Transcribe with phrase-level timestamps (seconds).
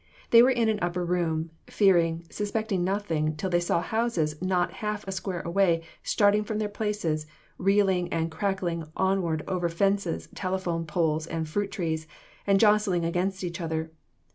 [0.31, 5.07] They were in an upper room, fearing, suspecting nothing, till they saw houses not half
[5.07, 7.27] a square away starting from their places,
[7.59, 12.07] reeling and crackling onward over fences, telephone poles and fruit trees,
[12.47, 13.91] and jostling against each other.